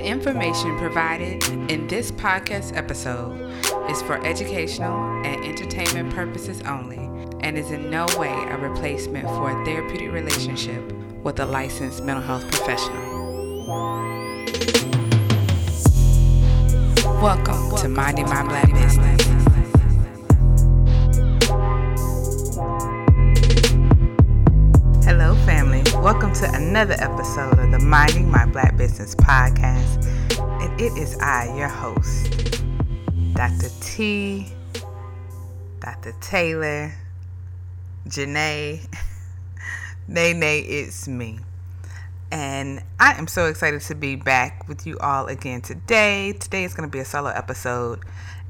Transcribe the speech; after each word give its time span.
The 0.00 0.06
information 0.06 0.78
provided 0.78 1.46
in 1.70 1.86
this 1.86 2.10
podcast 2.10 2.74
episode 2.74 3.38
is 3.90 4.00
for 4.00 4.16
educational 4.24 4.98
and 5.26 5.44
entertainment 5.44 6.14
purposes 6.14 6.62
only 6.62 6.96
and 7.40 7.58
is 7.58 7.70
in 7.70 7.90
no 7.90 8.06
way 8.16 8.32
a 8.32 8.56
replacement 8.56 9.28
for 9.28 9.50
a 9.50 9.64
therapeutic 9.66 10.10
relationship 10.10 10.90
with 11.22 11.38
a 11.38 11.44
licensed 11.44 12.02
mental 12.02 12.24
health 12.24 12.50
professional. 12.50 13.10
Welcome 17.20 17.76
to 17.76 17.88
Minding 17.90 18.24
My 18.24 18.42
Black 18.42 18.72
Business. 18.72 19.39
Welcome 26.00 26.32
to 26.36 26.50
another 26.54 26.94
episode 26.94 27.58
of 27.58 27.70
the 27.72 27.78
Minding 27.78 28.30
My 28.30 28.46
Black 28.46 28.74
Business 28.74 29.14
podcast. 29.14 30.06
And 30.62 30.80
it 30.80 30.96
is 30.96 31.18
I, 31.18 31.54
your 31.54 31.68
host, 31.68 32.62
Dr. 33.34 33.68
T, 33.82 34.50
Dr. 35.80 36.14
Taylor, 36.22 36.94
Janae, 38.08 38.88
Nene, 40.08 40.42
it's 40.42 41.06
me. 41.06 41.40
And 42.32 42.82
I 42.98 43.12
am 43.18 43.26
so 43.26 43.44
excited 43.44 43.82
to 43.82 43.94
be 43.94 44.16
back 44.16 44.68
with 44.68 44.86
you 44.86 44.98
all 45.00 45.26
again 45.26 45.60
today. 45.60 46.32
Today 46.32 46.64
is 46.64 46.72
going 46.72 46.88
to 46.88 46.90
be 46.90 47.00
a 47.00 47.04
solo 47.04 47.28
episode. 47.28 48.00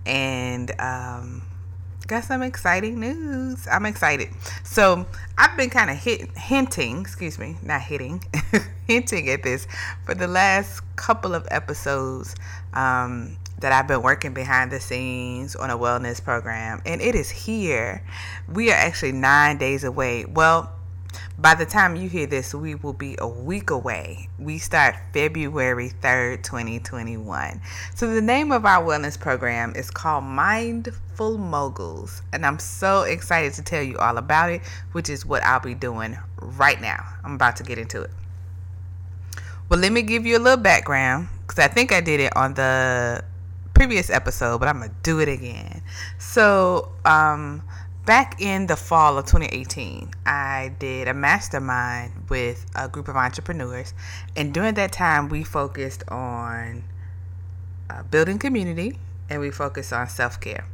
And 0.07 0.71
um, 0.81 1.43
got 2.11 2.25
some 2.25 2.43
exciting 2.43 2.99
news. 2.99 3.69
I'm 3.71 3.87
excited. 3.87 4.31
So 4.65 5.07
I've 5.39 5.57
been 5.57 5.71
kind 5.71 5.91
of 5.91 5.97
hit, 5.97 6.37
hinting, 6.37 7.01
excuse 7.03 7.39
me, 7.39 7.57
not 7.63 7.83
hitting, 7.83 8.25
hinting 8.89 9.31
at 9.31 9.45
this 9.45 9.69
for 10.05 10.17
the 10.17 10.27
last 10.27 10.83
couple 10.97 11.37
of 11.37 11.47
episodes 11.53 12.35
um, 12.75 13.37
that 13.61 13.71
I've 13.71 13.87
been 13.87 14.03
working 14.03 14.35
behind 14.35 14.73
the 14.73 14.81
scenes 14.81 15.55
on 15.55 15.71
a 15.71 15.79
wellness 15.79 16.23
program, 16.23 16.83
and 16.85 17.01
it 17.01 17.15
is 17.15 17.31
here. 17.31 18.03
We 18.53 18.73
are 18.73 18.77
actually 18.77 19.13
nine 19.13 19.59
days 19.59 19.85
away. 19.85 20.25
Well, 20.25 20.73
by 21.39 21.55
the 21.55 21.65
time 21.65 21.97
you 21.97 22.09
hear 22.09 22.27
this, 22.27 22.55
we 22.55 22.75
will 22.75 22.93
be 22.93 23.17
a 23.19 23.27
week 23.27 23.71
away. 23.71 24.29
We 24.39 24.59
start 24.59 24.95
February 25.13 25.91
3rd, 26.03 26.43
2021. 26.43 27.61
So, 27.95 28.13
the 28.13 28.21
name 28.21 28.53
of 28.53 28.67
our 28.67 28.83
wellness 28.83 29.19
program 29.19 29.75
is 29.75 29.91
called 29.91 30.25
Mindful 30.25 31.39
Moguls, 31.39 32.23
and 32.33 32.45
I'm 32.45 32.59
so 32.59 33.03
excited 33.03 33.55
to 33.55 33.63
tell 33.63 33.83
you 33.83 33.99
all 33.99 34.19
about 34.19 34.51
it, 34.51 34.63
which 34.93 35.09
is 35.09 35.25
what 35.25 35.43
I'll 35.43 35.61
be 35.61 35.75
doing 35.75 36.19
right 36.41 36.81
now. 36.81 37.07
I'm 37.25 37.35
about 37.35 37.57
to 37.57 37.63
get 37.63 37.79
into 37.79 38.03
it. 38.03 38.11
Well, 39.69 39.81
let 39.81 39.93
me 39.93 40.03
give 40.03 40.27
you 40.27 40.37
a 40.37 40.41
little 40.41 40.63
background 40.63 41.29
because 41.47 41.59
I 41.59 41.69
think 41.69 41.93
I 41.93 42.01
did 42.01 42.21
it 42.21 42.37
on 42.37 42.55
the 42.55 43.25
previous 43.73 44.11
episode, 44.11 44.59
but 44.59 44.69
I'm 44.69 44.79
going 44.79 44.91
to 44.91 44.97
do 45.03 45.21
it 45.21 45.29
again. 45.29 45.81
So, 46.19 46.93
um, 47.05 47.63
back 48.11 48.41
in 48.41 48.67
the 48.67 48.75
fall 48.75 49.19
of 49.19 49.27
2018, 49.27 50.11
I 50.27 50.75
did 50.81 51.07
a 51.07 51.15
mastermind 51.15 52.13
with 52.29 52.67
a 52.75 52.89
group 52.89 53.07
of 53.07 53.15
entrepreneurs. 53.15 53.95
And 54.35 54.53
during 54.53 54.75
that 54.75 54.91
time, 54.91 55.29
we 55.29 55.45
focused 55.45 56.03
on 56.09 56.83
uh, 57.89 58.03
building 58.03 58.41
community 58.41 58.99
and 59.29 59.41
we 59.41 59.53
focused 59.53 59.93
on 59.93 60.09
self 60.09 60.41
care. 60.41 60.67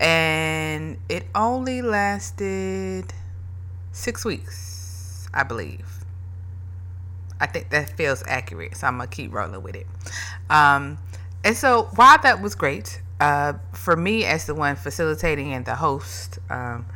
And 0.00 0.98
it 1.08 1.26
only 1.36 1.82
lasted 1.82 3.14
six 3.92 4.24
weeks, 4.24 5.28
I 5.32 5.44
believe. 5.44 6.04
I 7.40 7.46
think 7.46 7.70
that 7.70 7.90
feels 7.90 8.24
accurate, 8.26 8.76
so 8.76 8.88
I'm 8.88 8.96
gonna 8.96 9.06
keep 9.06 9.32
rolling 9.32 9.62
with 9.62 9.76
it. 9.76 9.86
Um, 10.50 10.98
and 11.44 11.56
so 11.56 11.90
while 11.94 12.18
that 12.24 12.42
was 12.42 12.56
great, 12.56 13.02
uh, 13.20 13.54
for 13.72 13.96
me 13.96 14.24
as 14.24 14.46
the 14.46 14.54
one 14.54 14.76
facilitating 14.76 15.52
and 15.52 15.64
the 15.64 15.76
host, 15.76 16.38
um, 16.50 16.86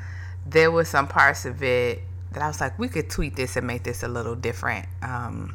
there 0.47 0.71
were 0.71 0.85
some 0.85 1.07
parts 1.07 1.45
of 1.45 1.63
it 1.63 2.03
that 2.33 2.43
I 2.43 2.47
was 2.47 2.61
like, 2.61 2.79
we 2.79 2.89
could 2.89 3.11
tweak 3.11 3.37
this 3.37 3.57
and 3.57 3.67
make 3.67 3.83
this 3.83 4.03
a 4.03 4.09
little 4.09 4.35
different. 4.35 4.87
Um, 5.03 5.55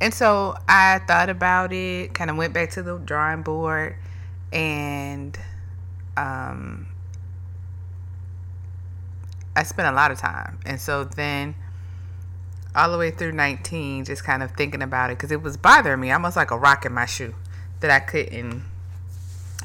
and 0.00 0.14
so 0.14 0.54
I 0.68 1.00
thought 1.06 1.28
about 1.28 1.72
it, 1.72 2.14
kind 2.14 2.30
of 2.30 2.36
went 2.36 2.52
back 2.52 2.70
to 2.72 2.82
the 2.82 2.98
drawing 2.98 3.42
board, 3.42 3.96
and 4.52 5.36
um, 6.16 6.86
I 9.56 9.64
spent 9.64 9.88
a 9.88 9.92
lot 9.92 10.10
of 10.10 10.18
time. 10.18 10.58
And 10.64 10.80
so 10.80 11.04
then 11.04 11.56
all 12.76 12.92
the 12.92 12.98
way 12.98 13.10
through 13.10 13.32
19, 13.32 14.04
just 14.04 14.22
kind 14.22 14.42
of 14.42 14.52
thinking 14.52 14.82
about 14.82 15.10
it, 15.10 15.18
because 15.18 15.32
it 15.32 15.42
was 15.42 15.56
bothering 15.56 16.00
me, 16.00 16.12
almost 16.12 16.36
like 16.36 16.52
a 16.52 16.58
rock 16.58 16.84
in 16.84 16.92
my 16.92 17.06
shoe 17.06 17.34
that 17.80 17.90
I 17.90 17.98
couldn't 17.98 18.62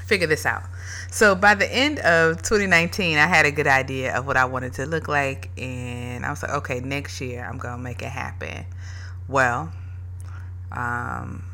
figure 0.05 0.27
this 0.27 0.45
out. 0.45 0.63
So 1.11 1.35
by 1.35 1.55
the 1.55 1.71
end 1.71 1.99
of 1.99 2.37
2019, 2.37 3.17
I 3.17 3.27
had 3.27 3.45
a 3.45 3.51
good 3.51 3.67
idea 3.67 4.17
of 4.17 4.25
what 4.27 4.37
I 4.37 4.45
wanted 4.45 4.73
to 4.73 4.85
look 4.85 5.07
like, 5.07 5.49
and 5.57 6.25
I 6.25 6.29
was 6.29 6.43
like, 6.43 6.51
okay, 6.53 6.79
next 6.79 7.21
year 7.21 7.47
I'm 7.49 7.57
gonna 7.57 7.81
make 7.81 8.01
it 8.01 8.09
happen. 8.09 8.65
Well, 9.27 9.71
um, 10.71 11.45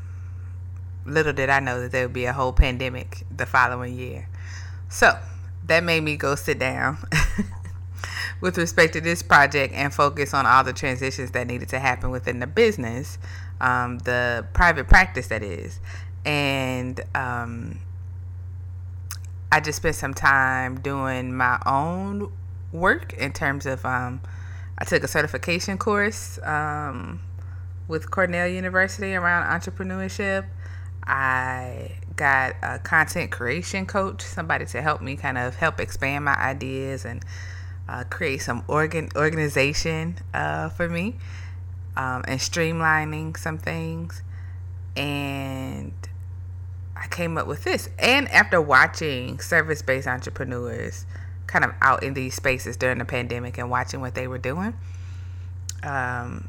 little 1.05 1.33
did 1.33 1.49
I 1.49 1.59
know 1.59 1.81
that 1.81 1.91
there 1.91 2.05
would 2.05 2.13
be 2.13 2.25
a 2.25 2.33
whole 2.33 2.53
pandemic 2.53 3.23
the 3.35 3.45
following 3.45 3.97
year. 3.97 4.27
So 4.89 5.17
that 5.65 5.83
made 5.83 6.01
me 6.01 6.15
go 6.15 6.35
sit 6.35 6.59
down 6.59 6.97
with 8.41 8.57
respect 8.57 8.93
to 8.93 9.01
this 9.01 9.21
project 9.21 9.73
and 9.73 9.93
focus 9.93 10.33
on 10.33 10.45
all 10.45 10.63
the 10.63 10.73
transitions 10.73 11.31
that 11.31 11.47
needed 11.47 11.69
to 11.69 11.79
happen 11.79 12.09
within 12.09 12.39
the 12.39 12.47
business, 12.47 13.17
um, 13.61 13.99
the 13.99 14.45
private 14.53 14.87
practice 14.87 15.27
that 15.27 15.43
is. 15.43 15.79
And 16.25 17.01
um, 17.15 17.79
I 19.51 19.59
just 19.59 19.77
spent 19.77 19.95
some 19.95 20.13
time 20.13 20.79
doing 20.79 21.35
my 21.35 21.59
own 21.65 22.31
work 22.71 23.13
in 23.13 23.33
terms 23.33 23.65
of 23.65 23.83
um, 23.85 24.21
I 24.77 24.85
took 24.85 25.03
a 25.03 25.07
certification 25.07 25.77
course 25.77 26.39
um, 26.43 27.21
with 27.87 28.11
Cornell 28.11 28.47
University 28.47 29.15
around 29.15 29.49
entrepreneurship. 29.49 30.45
I 31.05 31.93
got 32.15 32.55
a 32.61 32.77
content 32.79 33.31
creation 33.31 33.85
coach, 33.85 34.21
somebody 34.21 34.65
to 34.67 34.81
help 34.81 35.01
me 35.01 35.15
kind 35.15 35.37
of 35.37 35.55
help 35.55 35.79
expand 35.79 36.25
my 36.25 36.35
ideas 36.35 37.03
and 37.03 37.25
uh, 37.87 38.03
create 38.03 38.43
some 38.43 38.63
organ 38.67 39.09
organization 39.15 40.17
uh, 40.33 40.69
for 40.69 40.87
me 40.87 41.15
um, 41.97 42.23
and 42.27 42.39
streamlining 42.39 43.35
some 43.35 43.57
things. 43.57 44.21
And 44.95 45.93
I 47.01 47.07
came 47.07 47.37
up 47.37 47.47
with 47.47 47.63
this. 47.63 47.89
And 47.97 48.27
after 48.29 48.61
watching 48.61 49.39
service 49.39 49.81
based 49.81 50.07
entrepreneurs 50.07 51.05
kind 51.47 51.65
of 51.65 51.71
out 51.81 52.03
in 52.03 52.13
these 52.13 52.35
spaces 52.35 52.77
during 52.77 52.99
the 52.99 53.05
pandemic 53.05 53.57
and 53.57 53.69
watching 53.69 54.01
what 54.01 54.15
they 54.15 54.27
were 54.27 54.37
doing, 54.37 54.73
um, 55.83 56.47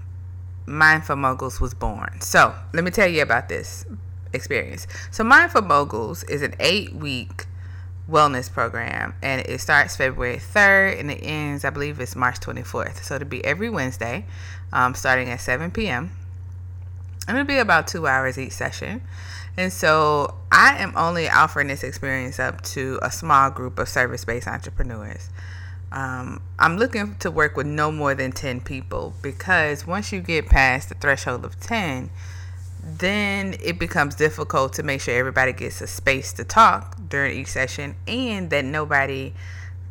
Mindful 0.66 1.16
Moguls 1.16 1.61
was 1.61 1.75
born. 1.75 2.21
So 2.21 2.55
let 2.72 2.84
me 2.84 2.91
tell 2.91 3.09
you 3.09 3.22
about 3.22 3.49
this 3.49 3.84
experience. 4.33 4.87
So, 5.11 5.25
Mindful 5.25 5.62
Moguls 5.62 6.22
is 6.25 6.43
an 6.43 6.55
eight 6.61 6.94
week 6.94 7.47
wellness 8.09 8.53
program 8.53 9.15
and 9.22 9.41
it 9.47 9.61
starts 9.61 9.97
February 9.97 10.37
3rd 10.37 10.99
and 11.00 11.11
it 11.11 11.21
ends, 11.22 11.65
I 11.65 11.71
believe, 11.71 12.00
it's 12.00 12.17
March 12.17 12.41
24th. 12.41 13.03
So, 13.03 13.17
it'll 13.17 13.28
be 13.28 13.44
every 13.44 13.71
Wednesday 13.71 14.27
um, 14.72 14.94
starting 14.94 15.28
at 15.31 15.41
7 15.41 15.71
p.m. 15.71 16.12
And 17.28 17.37
it'll 17.37 17.47
be 17.47 17.59
about 17.59 17.87
two 17.87 18.06
hours 18.06 18.38
each 18.38 18.53
session. 18.53 19.03
And 19.56 19.72
so 19.72 20.34
I 20.53 20.77
am 20.78 20.93
only 20.97 21.28
offering 21.28 21.69
this 21.69 21.83
experience 21.83 22.38
up 22.38 22.62
to 22.62 22.99
a 23.03 23.11
small 23.11 23.50
group 23.50 23.78
of 23.78 23.88
service 23.88 24.25
based 24.25 24.47
entrepreneurs. 24.47 25.28
Um, 25.93 26.41
I'm 26.59 26.77
looking 26.77 27.16
to 27.16 27.31
work 27.31 27.56
with 27.56 27.66
no 27.66 27.91
more 27.91 28.15
than 28.15 28.31
10 28.31 28.61
people 28.61 29.15
because 29.22 29.87
once 29.87 30.12
you 30.12 30.21
get 30.21 30.47
past 30.47 30.88
the 30.88 30.94
threshold 30.94 31.44
of 31.44 31.59
10, 31.59 32.11
then 32.82 33.56
it 33.62 33.79
becomes 33.79 34.14
difficult 34.14 34.73
to 34.75 34.82
make 34.82 35.00
sure 35.00 35.14
everybody 35.14 35.53
gets 35.53 35.81
a 35.81 35.87
space 35.87 36.32
to 36.35 36.44
talk 36.44 36.96
during 37.08 37.38
each 37.38 37.49
session 37.49 37.96
and 38.06 38.50
that 38.50 38.64
nobody 38.64 39.35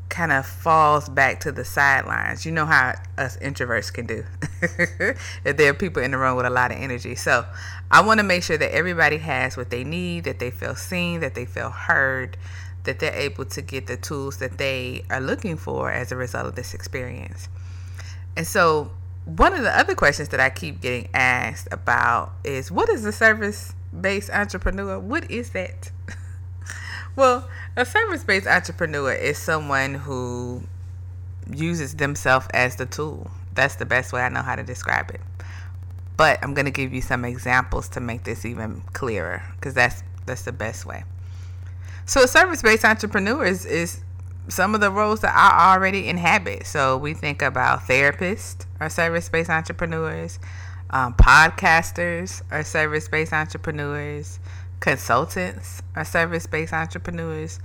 kind 0.10 0.32
of 0.32 0.46
falls 0.46 1.08
back 1.08 1.40
to 1.42 1.52
the 1.52 1.64
sidelines. 1.64 2.46
You 2.46 2.52
know 2.52 2.66
how 2.66 2.96
us 3.18 3.38
introverts 3.38 3.94
can 3.94 4.06
do 4.06 4.26
if 5.46 5.58
there 5.58 5.70
are 5.70 5.74
people 5.74 6.02
in 6.02 6.12
the 6.12 6.18
room 6.18 6.36
with 6.36 6.46
a 6.46 6.50
lot 6.50 6.72
of 6.72 6.78
energy. 6.78 7.16
So 7.16 7.46
I 7.92 8.02
want 8.02 8.20
to 8.20 8.24
make 8.24 8.44
sure 8.44 8.58
that 8.58 8.74
everybody 8.74 9.18
has 9.18 9.56
what 9.56 9.70
they 9.70 9.84
need, 9.84 10.24
that 10.24 10.40
they 10.40 10.52
feel 10.52 10.76
seen, 10.76 11.20
that 11.22 11.36
they 11.36 11.46
feel 11.46 11.70
heard, 11.70 12.38
that 12.84 13.00
they're 13.00 13.14
able 13.14 13.46
to 13.46 13.62
get 13.62 13.88
the 13.88 13.98
tools 13.98 14.38
that 14.38 14.58
they 14.58 15.04
are 15.10 15.22
looking 15.22 15.58
for 15.58 15.92
as 15.92 16.12
a 16.12 16.16
result 16.16 16.48
of 16.48 16.56
this 16.56 16.74
experience. 16.74 17.48
And 18.36 18.48
so 18.48 18.92
one 19.26 19.54
of 19.54 19.62
the 19.62 19.78
other 19.78 19.96
questions 19.96 20.30
that 20.30 20.40
I 20.40 20.50
keep 20.50 20.82
getting 20.82 21.10
asked 21.14 21.68
about 21.72 22.32
is 22.44 22.72
what 22.72 22.90
is 22.90 23.06
a 23.06 23.12
service 23.12 23.74
based 24.00 24.30
entrepreneur? 24.32 25.00
What 25.00 25.30
is 25.30 25.52
that? 25.52 25.92
well, 27.20 27.50
a 27.76 27.86
service 27.86 28.24
based 28.24 28.48
entrepreneur 28.48 29.14
is 29.14 29.38
someone 29.38 29.94
who 29.96 30.64
uses 31.54 31.96
themselves 31.96 32.48
as 32.54 32.78
the 32.78 32.86
tool. 32.86 33.30
That's 33.54 33.76
the 33.76 33.86
best 33.86 34.14
way 34.14 34.22
I 34.22 34.30
know 34.30 34.42
how 34.42 34.56
to 34.56 34.64
describe 34.64 35.12
it. 35.12 35.22
but 36.18 36.40
I'm 36.44 36.54
going 36.54 36.66
to 36.66 36.72
give 36.72 36.94
you 36.94 37.02
some 37.02 37.26
examples 37.26 37.88
to 37.90 38.02
make 38.02 38.24
this 38.26 38.46
even 38.46 38.82
clearer 38.94 39.42
because 39.56 39.74
that's 39.74 40.04
that's 40.26 40.44
the 40.44 40.52
best 40.52 40.86
way. 40.86 41.04
So, 42.06 42.24
a 42.24 42.28
service-based 42.28 42.86
entrepreneur 42.86 43.46
is 43.46 43.66
is 43.66 44.02
some 44.50 44.76
of 44.76 44.82
the 44.82 44.92
roles 44.92 45.22
that 45.22 45.34
I 45.36 45.74
already 45.74 46.08
inhabit. 46.10 46.66
So 46.66 46.98
we 46.98 47.14
think 47.14 47.42
about 47.42 47.82
therapists 47.82 48.66
or 48.80 48.90
service-based 48.90 49.50
entrepreneurs, 49.50 50.40
um, 50.90 51.14
podcasters 51.14 52.42
are 52.52 52.64
service-based 52.64 53.32
entrepreneurs, 53.34 54.40
consultants 54.80 55.82
are 55.96 56.06
service-based 56.06 56.74
entrepreneurs, 56.74 57.60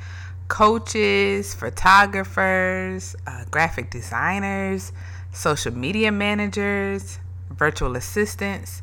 coaches, 0.48 1.54
photographers, 1.54 3.16
uh, 3.26 3.44
graphic 3.50 3.90
designers, 3.90 4.92
social 5.32 5.72
media 5.72 6.12
managers, 6.12 7.18
virtual 7.50 7.96
assistants, 7.96 8.82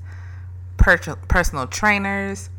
per- 0.78 0.98
personal 1.28 1.68
trainers, 1.68 2.50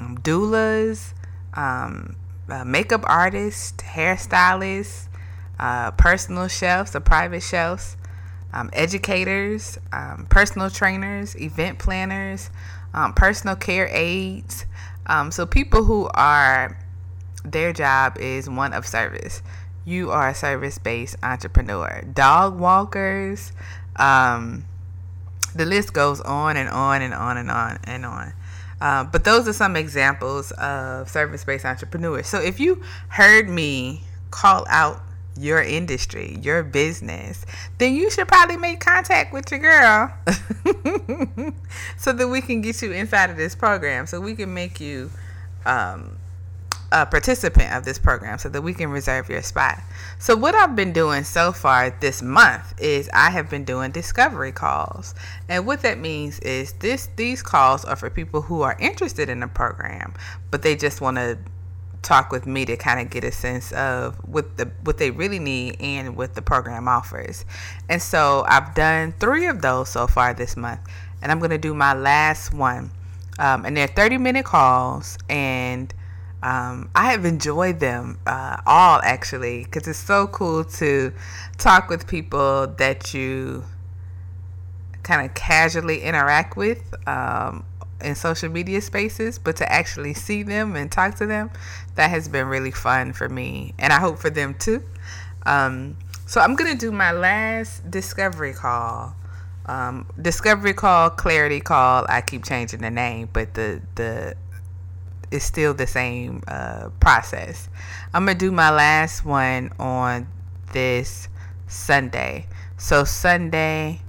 um, 0.00 0.18
doulas, 0.18 1.12
um, 1.54 2.16
uh, 2.48 2.64
makeup 2.64 3.02
artists, 3.06 3.82
hairstylists, 3.82 5.08
uh, 5.58 5.90
personal 5.92 6.48
chefs 6.48 6.94
or 6.94 7.00
private 7.00 7.42
chefs, 7.42 7.96
um, 8.52 8.70
educators, 8.72 9.78
um, 9.92 10.26
personal 10.30 10.70
trainers, 10.70 11.34
event 11.40 11.78
planners, 11.78 12.50
um, 12.94 13.12
personal 13.12 13.56
care 13.56 13.88
aides. 13.90 14.66
Um, 15.06 15.30
so 15.30 15.46
people 15.46 15.84
who 15.84 16.08
are 16.14 16.78
their 17.44 17.72
job 17.72 18.18
is 18.18 18.48
one 18.50 18.72
of 18.72 18.86
service. 18.86 19.42
You 19.84 20.10
are 20.10 20.30
a 20.30 20.34
service-based 20.34 21.16
entrepreneur. 21.22 22.02
Dog 22.12 22.58
walkers. 22.58 23.52
Um, 23.96 24.64
the 25.54 25.64
list 25.64 25.92
goes 25.92 26.20
on 26.20 26.56
and 26.56 26.68
on 26.68 27.02
and 27.02 27.14
on 27.14 27.36
and 27.36 27.50
on 27.50 27.78
and 27.84 28.04
on. 28.04 28.32
Uh, 28.80 29.04
but 29.04 29.24
those 29.24 29.48
are 29.48 29.52
some 29.52 29.76
examples 29.76 30.50
of 30.52 31.08
service 31.08 31.44
based 31.44 31.64
entrepreneurs. 31.64 32.26
So 32.26 32.40
if 32.40 32.60
you 32.60 32.82
heard 33.08 33.48
me 33.48 34.02
call 34.30 34.66
out 34.68 35.00
your 35.38 35.62
industry, 35.62 36.38
your 36.40 36.62
business, 36.62 37.44
then 37.78 37.94
you 37.94 38.10
should 38.10 38.28
probably 38.28 38.56
make 38.56 38.80
contact 38.80 39.32
with 39.32 39.50
your 39.50 39.60
girl 39.60 40.12
so 41.96 42.12
that 42.12 42.28
we 42.28 42.40
can 42.40 42.60
get 42.60 42.80
you 42.82 42.92
inside 42.92 43.30
of 43.30 43.36
this 43.36 43.54
program 43.54 44.06
so 44.06 44.20
we 44.20 44.34
can 44.34 44.52
make 44.52 44.80
you 44.80 45.10
um, 45.64 46.16
a 46.92 47.04
participant 47.04 47.72
of 47.72 47.84
this 47.84 47.98
program 47.98 48.38
so 48.38 48.48
that 48.48 48.62
we 48.62 48.72
can 48.72 48.90
reserve 48.90 49.28
your 49.28 49.42
spot. 49.42 49.80
So, 50.18 50.36
what 50.36 50.54
I've 50.54 50.76
been 50.76 50.92
doing 50.92 51.24
so 51.24 51.52
far 51.52 51.90
this 51.90 52.22
month 52.22 52.74
is 52.80 53.10
I 53.12 53.30
have 53.30 53.50
been 53.50 53.64
doing 53.64 53.90
discovery 53.90 54.52
calls. 54.52 55.14
And 55.48 55.66
what 55.66 55.82
that 55.82 55.98
means 55.98 56.38
is 56.40 56.72
this 56.74 57.08
these 57.16 57.42
calls 57.42 57.84
are 57.84 57.96
for 57.96 58.08
people 58.08 58.42
who 58.42 58.62
are 58.62 58.76
interested 58.78 59.28
in 59.28 59.40
the 59.40 59.48
program, 59.48 60.14
but 60.50 60.62
they 60.62 60.76
just 60.76 61.00
want 61.00 61.16
to 61.16 61.38
talk 62.06 62.30
with 62.30 62.46
me 62.46 62.64
to 62.64 62.76
kind 62.76 63.00
of 63.00 63.10
get 63.10 63.24
a 63.24 63.32
sense 63.32 63.72
of 63.72 64.16
what 64.26 64.56
the 64.56 64.70
what 64.84 64.98
they 64.98 65.10
really 65.10 65.40
need 65.40 65.76
and 65.80 66.16
what 66.16 66.34
the 66.34 66.42
program 66.42 66.86
offers. 66.88 67.44
And 67.88 68.00
so 68.00 68.44
I've 68.48 68.74
done 68.74 69.14
three 69.18 69.46
of 69.46 69.60
those 69.60 69.88
so 69.88 70.06
far 70.06 70.32
this 70.32 70.56
month, 70.56 70.80
and 71.20 71.32
I'm 71.32 71.38
going 71.38 71.50
to 71.50 71.58
do 71.58 71.74
my 71.74 71.94
last 71.94 72.54
one. 72.54 72.90
Um, 73.38 73.66
and 73.66 73.76
they're 73.76 73.86
30 73.86 74.16
minute 74.16 74.46
calls, 74.46 75.18
and 75.28 75.92
um, 76.42 76.88
I 76.94 77.10
have 77.10 77.24
enjoyed 77.24 77.80
them 77.80 78.18
uh, 78.26 78.58
all 78.64 79.00
actually 79.02 79.64
because 79.64 79.86
it's 79.88 79.98
so 79.98 80.26
cool 80.28 80.64
to 80.64 81.12
talk 81.58 81.90
with 81.90 82.06
people 82.06 82.68
that 82.78 83.12
you 83.12 83.64
kind 85.02 85.28
of 85.28 85.34
casually 85.34 86.02
interact 86.02 86.56
with 86.56 86.94
um, 87.06 87.64
in 88.02 88.14
social 88.14 88.50
media 88.50 88.80
spaces, 88.80 89.38
but 89.38 89.56
to 89.56 89.72
actually 89.72 90.14
see 90.14 90.42
them 90.42 90.76
and 90.76 90.90
talk 90.90 91.14
to 91.16 91.26
them, 91.26 91.50
that 91.94 92.10
has 92.10 92.28
been 92.28 92.46
really 92.46 92.70
fun 92.70 93.12
for 93.12 93.28
me, 93.28 93.74
and 93.78 93.92
I 93.92 94.00
hope 94.00 94.18
for 94.18 94.30
them 94.30 94.54
too. 94.54 94.82
Um, 95.44 95.96
so 96.26 96.40
I'm 96.40 96.56
gonna 96.56 96.74
do 96.74 96.90
my 96.92 97.12
last 97.12 97.90
discovery 97.90 98.52
call. 98.52 99.14
Um, 99.66 100.06
discovery 100.20 100.74
call, 100.74 101.10
clarity 101.10 101.60
call. 101.60 102.06
I 102.08 102.20
keep 102.20 102.44
changing 102.44 102.80
the 102.80 102.90
name, 102.90 103.28
but 103.32 103.54
the 103.54 103.80
the 103.94 104.36
it's 105.30 105.44
still 105.44 105.74
the 105.74 105.86
same 105.86 106.42
uh, 106.48 106.90
process. 107.00 107.68
I'm 108.14 108.26
gonna 108.26 108.38
do 108.38 108.52
my 108.52 108.70
last 108.70 109.24
one 109.24 109.72
on 109.78 110.28
this 110.72 111.28
Sunday. 111.66 112.46
So 112.76 113.04
Sunday, 113.04 114.00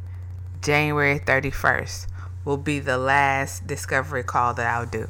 January 0.62 1.20
31st, 1.20 2.08
will 2.48 2.58
be 2.58 2.80
the 2.80 2.98
last 2.98 3.68
discovery 3.68 4.24
call 4.24 4.54
that 4.54 4.66
I'll 4.66 4.86
do. 4.86 5.10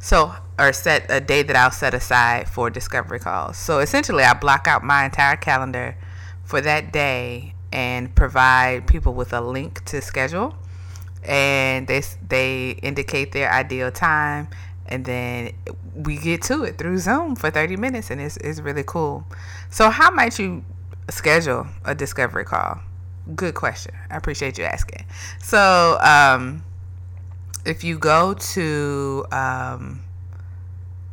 So, 0.00 0.34
or 0.58 0.72
set 0.72 1.06
a 1.10 1.20
day 1.20 1.42
that 1.42 1.54
I'll 1.54 1.70
set 1.70 1.92
aside 1.94 2.48
for 2.48 2.70
discovery 2.70 3.20
calls. 3.20 3.58
So 3.58 3.78
essentially, 3.80 4.24
I 4.24 4.32
block 4.34 4.66
out 4.66 4.82
my 4.82 5.04
entire 5.04 5.36
calendar 5.36 5.96
for 6.44 6.60
that 6.62 6.92
day 6.92 7.54
and 7.70 8.14
provide 8.14 8.86
people 8.86 9.12
with 9.12 9.32
a 9.34 9.40
link 9.42 9.84
to 9.84 10.00
schedule 10.00 10.56
and 11.22 11.86
they 11.86 12.02
they 12.26 12.70
indicate 12.82 13.32
their 13.32 13.52
ideal 13.52 13.90
time 13.90 14.48
and 14.86 15.04
then 15.04 15.52
we 15.94 16.16
get 16.16 16.42
to 16.44 16.64
it 16.64 16.78
through 16.78 16.98
Zoom 16.98 17.36
for 17.36 17.50
30 17.50 17.76
minutes, 17.76 18.10
and 18.10 18.20
it's, 18.20 18.38
it's 18.38 18.60
really 18.60 18.84
cool. 18.84 19.26
So, 19.68 19.90
how 19.90 20.10
might 20.10 20.38
you 20.38 20.64
schedule 21.10 21.66
a 21.84 21.94
discovery 21.94 22.44
call? 22.44 22.80
Good 23.36 23.54
question. 23.54 23.94
I 24.10 24.16
appreciate 24.16 24.56
you 24.56 24.64
asking. 24.64 25.04
So, 25.42 25.98
um, 26.00 26.64
if 27.68 27.84
you 27.84 27.98
go 27.98 28.32
to 28.32 29.26
um, 29.30 30.02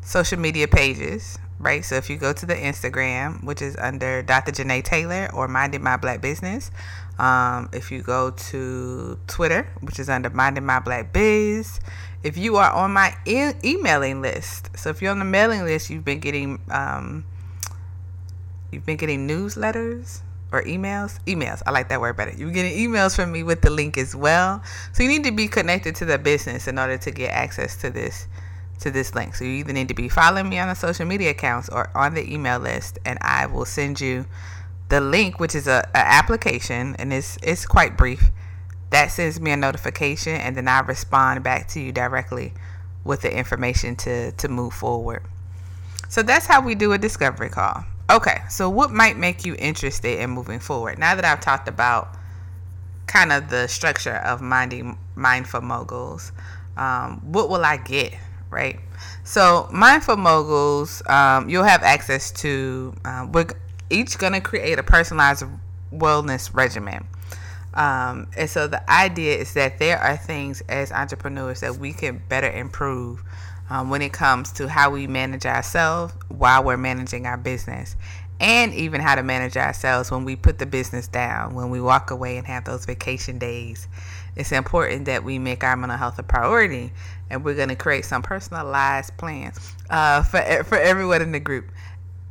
social 0.02 0.40
media 0.40 0.68
pages, 0.68 1.38
right? 1.60 1.84
So, 1.84 1.96
if 1.96 2.10
you 2.10 2.16
go 2.16 2.32
to 2.32 2.46
the 2.46 2.56
Instagram, 2.56 3.44
which 3.44 3.62
is 3.62 3.76
under 3.76 4.24
Dr. 4.24 4.52
Janae 4.54 4.84
Taylor 4.84 5.30
or 5.34 5.48
Minding 5.48 5.84
My 5.84 5.98
Black 5.98 6.22
Business, 6.22 6.72
um, 7.20 7.70
if 7.74 7.92
you 7.92 8.02
go 8.02 8.32
to 8.32 9.20
Twitter, 9.28 9.68
which 9.82 10.00
is 10.00 10.10
under 10.10 10.30
Minding 10.30 10.66
My 10.66 10.80
Black 10.80 11.12
Biz, 11.12 11.80
if 12.24 12.38
you 12.38 12.56
are 12.56 12.72
on 12.72 12.92
my 12.92 13.16
e- 13.26 13.54
emailing 13.64 14.22
list, 14.22 14.70
so 14.78 14.90
if 14.90 15.02
you're 15.02 15.12
on 15.12 15.20
the 15.20 15.26
mailing 15.26 15.64
list, 15.64 15.90
you've 15.90 16.06
been 16.06 16.20
getting 16.20 16.60
um, 16.72 17.26
you've 18.72 18.86
been 18.86 18.98
getting 18.98 19.28
newsletters 19.28 20.22
or 20.56 20.64
emails. 20.64 21.20
Emails, 21.26 21.62
I 21.66 21.72
like 21.72 21.90
that 21.90 22.02
word 22.02 22.18
better. 22.18 22.32
You're 22.32 22.52
getting 22.52 22.78
emails 22.78 23.16
from 23.16 23.32
me 23.32 23.44
with 23.44 23.62
the 23.62 23.70
link 23.70 23.98
as 23.98 24.16
well. 24.16 24.64
So 24.94 25.04
you 25.04 25.10
need 25.10 25.24
to 25.26 25.32
be 25.32 25.48
connected 25.48 25.96
to 25.98 26.06
the 26.06 26.18
business 26.18 26.68
in 26.68 26.80
order 26.80 26.98
to 26.98 27.12
get 27.12 27.32
access 27.32 27.76
to 27.78 27.90
this 27.90 28.28
to 28.80 28.92
this 28.92 29.16
link. 29.16 29.36
So 29.36 29.46
you 29.46 29.52
either 29.52 29.72
need 29.72 29.88
to 29.88 29.94
be 29.94 30.10
following 30.10 30.50
me 30.50 30.60
on 30.60 30.68
the 30.68 30.76
social 30.76 31.06
media 31.06 31.32
accounts 31.32 31.70
or 31.70 31.90
on 31.96 32.14
the 32.14 32.34
email 32.34 32.60
list, 32.60 33.00
and 33.06 33.18
I 33.22 33.46
will 33.46 33.66
send 33.66 34.02
you 34.02 34.26
the 34.90 35.00
link, 35.00 35.40
which 35.40 35.56
is 35.56 35.68
a, 35.68 35.88
a 35.94 35.98
application, 35.98 36.96
and 36.98 37.14
it's 37.14 37.38
it's 37.42 37.66
quite 37.66 37.98
brief 37.98 38.32
that 38.96 39.12
sends 39.12 39.42
me 39.42 39.52
a 39.52 39.58
notification 39.58 40.34
and 40.36 40.56
then 40.56 40.68
I 40.68 40.80
respond 40.80 41.44
back 41.44 41.68
to 41.70 41.82
you 41.82 41.92
directly 41.92 42.54
with 43.04 43.22
the 43.22 43.36
information 43.36 43.96
to 43.98 44.32
to 44.32 44.48
move 44.48 44.74
forward. 44.74 45.24
So 46.08 46.24
that's 46.24 46.46
how 46.46 46.62
we 46.62 46.76
do 46.76 46.94
a 46.94 46.98
discovery 46.98 47.50
call. 47.50 47.84
Okay, 48.08 48.42
so 48.50 48.70
what 48.70 48.92
might 48.92 49.18
make 49.18 49.46
you 49.46 49.56
interested 49.58 50.20
in 50.20 50.30
moving 50.30 50.60
forward? 50.60 51.00
Now 51.00 51.16
that 51.16 51.26
I've 51.26 51.40
talked 51.40 51.68
about 51.68 52.16
kind 53.08 53.32
of 53.32 53.50
the 53.50 53.68
structure 53.68 54.18
of 54.18 54.42
minding 54.42 55.00
mindful 55.16 55.62
moguls, 55.62 56.32
um, 56.78 57.20
what 57.24 57.50
will 57.50 57.66
I 57.66 57.78
get? 57.78 58.14
Right. 58.52 58.80
So 59.24 59.68
mindful 59.74 60.18
moguls, 60.18 61.02
um, 61.08 61.50
you'll 61.50 61.64
have 61.64 61.82
access 61.82 62.32
to. 62.34 62.94
Uh, 63.04 63.28
we're 63.32 63.48
each 63.90 64.20
gonna 64.20 64.40
create 64.40 64.78
a 64.78 64.84
personalized 64.84 65.44
wellness 65.92 66.54
regimen. 66.54 67.08
Um, 67.74 68.28
and 68.38 68.50
so 68.50 68.68
the 68.68 68.88
idea 68.90 69.36
is 69.36 69.54
that 69.56 69.80
there 69.80 69.98
are 69.98 70.16
things 70.16 70.62
as 70.70 70.92
entrepreneurs 70.92 71.60
that 71.62 71.78
we 71.78 71.92
can 71.92 72.22
better 72.30 72.50
improve 72.50 73.24
um, 73.70 73.90
when 73.90 74.02
it 74.02 74.14
comes 74.14 74.52
to 74.54 74.68
how 74.68 74.92
we 74.92 75.08
manage 75.08 75.46
ourselves 75.46 76.14
while 76.30 76.64
we're 76.64 76.78
managing 76.78 77.26
our 77.26 77.38
business, 77.38 77.96
and 78.40 78.74
even 78.74 79.02
how 79.02 79.16
to 79.16 79.24
manage 79.24 79.56
ourselves 79.58 80.12
when 80.12 80.26
we 80.26 80.36
put 80.36 80.60
the 80.60 80.66
business 80.66 81.08
down, 81.08 81.56
when 81.56 81.70
we 81.70 81.80
walk 81.80 82.12
away 82.12 82.38
and 82.38 82.46
have 82.48 82.66
those 82.66 82.86
vacation 82.86 83.38
days. 83.40 83.88
It's 84.36 84.52
important 84.52 85.06
that 85.06 85.24
we 85.24 85.40
make 85.40 85.64
our 85.64 85.78
mental 85.78 85.98
health 85.98 86.20
a 86.20 86.24
priority, 86.24 86.92
and 87.30 87.44
we're 87.44 87.56
going 87.56 87.70
to 87.70 87.76
create 87.76 88.04
some 88.04 88.22
personalized 88.22 89.16
plans 89.18 89.74
uh, 89.90 90.24
for 90.24 90.42
for 90.66 90.78
everyone 90.78 91.22
in 91.22 91.32
the 91.32 91.40
group. 91.40 91.72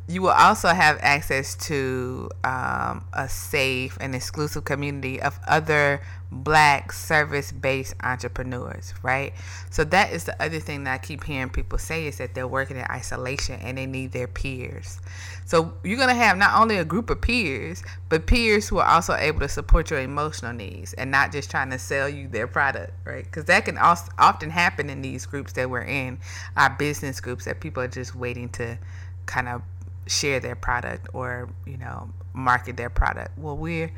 You 0.06 0.20
will 0.20 0.30
also 0.30 0.68
have 0.68 0.98
access 1.00 1.54
to 1.54 2.28
um, 2.44 3.06
a 3.14 3.26
safe 3.26 3.96
and 4.00 4.14
exclusive 4.14 4.64
community 4.64 5.20
of 5.20 5.38
other 5.48 6.02
black 6.30 6.92
service 6.92 7.52
based 7.52 7.94
entrepreneurs, 8.02 8.92
right? 9.02 9.32
So 9.70 9.82
that 9.84 10.12
is 10.12 10.24
the 10.24 10.42
other 10.42 10.60
thing 10.60 10.84
that 10.84 10.94
I 10.94 10.98
keep 10.98 11.24
hearing 11.24 11.48
people 11.48 11.78
say 11.78 12.06
is 12.06 12.18
that 12.18 12.34
they're 12.34 12.48
working 12.48 12.76
in 12.76 12.84
isolation 12.90 13.58
and 13.60 13.78
they 13.78 13.86
need 13.86 14.12
their 14.12 14.26
peers. 14.26 15.00
So 15.46 15.72
you're 15.82 15.96
going 15.96 16.08
to 16.08 16.14
have 16.14 16.36
not 16.36 16.60
only 16.60 16.76
a 16.76 16.84
group 16.84 17.08
of 17.08 17.22
peers, 17.22 17.82
but 18.10 18.26
peers 18.26 18.68
who 18.68 18.78
are 18.78 18.88
also 18.88 19.14
able 19.14 19.40
to 19.40 19.48
support 19.48 19.90
your 19.90 20.00
emotional 20.00 20.52
needs 20.52 20.92
and 20.94 21.10
not 21.10 21.32
just 21.32 21.50
trying 21.50 21.70
to 21.70 21.78
sell 21.78 22.10
you 22.10 22.28
their 22.28 22.46
product, 22.46 22.92
right? 23.06 23.24
Because 23.24 23.46
that 23.46 23.64
can 23.64 23.78
often 23.78 24.50
happen 24.50 24.90
in 24.90 25.00
these 25.00 25.24
groups 25.24 25.54
that 25.54 25.70
we're 25.70 25.82
in, 25.82 26.18
our 26.58 26.76
business 26.78 27.20
groups, 27.20 27.46
that 27.46 27.60
people 27.60 27.82
are 27.82 27.88
just 27.88 28.14
waiting 28.14 28.50
to 28.50 28.78
kind 29.26 29.48
of 29.48 29.62
share 30.06 30.40
their 30.40 30.54
product 30.54 31.08
or 31.12 31.48
you 31.66 31.76
know 31.76 32.10
market 32.32 32.76
their 32.76 32.90
product. 32.90 33.36
Well 33.38 33.56
we're 33.56 33.90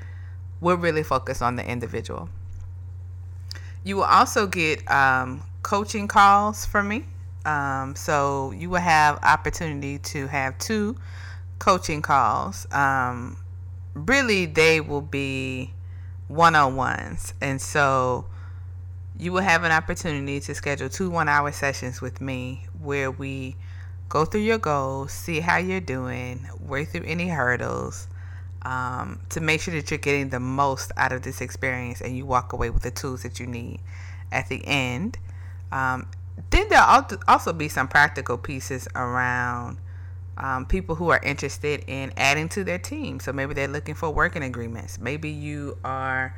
we're 0.61 0.77
really 0.77 1.03
focused 1.03 1.43
on 1.43 1.57
the 1.57 1.69
individual. 1.69 2.29
You 3.85 3.97
will 3.97 4.05
also 4.05 4.47
get 4.47 4.89
um, 4.91 5.43
coaching 5.63 6.09
calls 6.09 6.67
from 6.67 6.89
me. 6.89 7.05
Um, 7.45 7.95
so 7.95 8.51
you 8.51 8.71
will 8.71 8.81
have 8.81 9.21
opportunity 9.23 9.99
to 9.99 10.27
have 10.27 10.59
two 10.59 10.97
coaching 11.59 12.03
calls. 12.03 12.67
Um, 12.73 13.37
really 13.95 14.47
they 14.47 14.81
will 14.81 15.03
be 15.03 15.73
one-on-ones. 16.29 17.35
And 17.41 17.61
so 17.61 18.27
you 19.19 19.33
will 19.33 19.43
have 19.43 19.65
an 19.65 19.73
opportunity 19.73 20.41
to 20.41 20.55
schedule 20.55 20.89
two 20.89 21.09
one-hour 21.09 21.53
sessions 21.53 22.01
with 22.01 22.21
me 22.21 22.67
where 22.81 23.11
we 23.11 23.57
go 24.09 24.25
through 24.25 24.41
your 24.41 24.59
goals, 24.59 25.13
see 25.13 25.41
how 25.41 25.59
you're 25.59 25.81
doing, 25.81 26.47
work 26.61 26.89
through 26.89 27.05
any 27.05 27.29
hurdles 27.29 28.09
um, 28.63 29.21
to 29.31 29.41
make 29.41 29.61
sure 29.61 29.75
that 29.75 29.91
you're 29.91 29.99
getting 29.99 30.31
the 30.31 30.41
most 30.41 30.93
out 30.97 31.13
of 31.13 31.23
this 31.23 31.41
experience 31.41 32.01
and 32.01 32.17
you 32.17 32.27
walk 32.27 32.53
away 32.53 32.71
with 32.71 32.83
the 32.83 32.91
tools 32.91 33.23
that 33.23 33.39
you 33.39 33.47
need 33.47 33.81
at 34.33 34.49
the 34.49 34.65
end. 34.67 35.19
Um, 35.71 36.09
then 36.51 36.69
there'll 36.69 37.07
also 37.29 37.53
be 37.53 37.69
some 37.69 37.89
practical 37.89 38.37
pieces 38.37 38.89
around 38.95 39.79
um, 40.37 40.67
people 40.67 40.97
who 40.97 41.11
are 41.11 41.21
interested 41.23 41.85
in 41.87 42.13
adding 42.17 42.49
to 42.51 42.65
their 42.65 42.79
team. 42.79 43.21
So 43.21 43.33
maybe 43.33 43.55
they're 43.55 43.69
looking 43.69 43.95
for 43.95 44.11
working 44.11 44.43
agreements. 44.43 44.99
Maybe 44.99 45.31
you 45.31 45.79
are. 45.85 46.35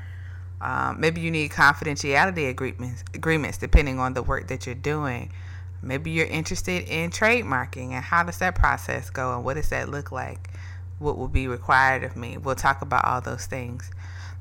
Um, 0.60 0.98
maybe 0.98 1.20
you 1.20 1.30
need 1.30 1.52
confidentiality 1.52 2.48
agreements, 2.48 3.04
agreements 3.14 3.58
depending 3.58 4.00
on 4.00 4.14
the 4.14 4.24
work 4.24 4.48
that 4.48 4.66
you're 4.66 4.74
doing. 4.74 5.30
Maybe 5.82 6.10
you're 6.10 6.26
interested 6.26 6.88
in 6.88 7.10
trademarking 7.10 7.92
and 7.92 8.04
how 8.04 8.24
does 8.24 8.38
that 8.38 8.54
process 8.54 9.10
go 9.10 9.34
and 9.34 9.44
what 9.44 9.54
does 9.54 9.68
that 9.70 9.88
look 9.88 10.10
like? 10.10 10.50
What 10.98 11.16
will 11.16 11.28
be 11.28 11.46
required 11.46 12.02
of 12.02 12.16
me? 12.16 12.36
We'll 12.36 12.56
talk 12.56 12.82
about 12.82 13.04
all 13.04 13.20
those 13.20 13.46
things. 13.46 13.90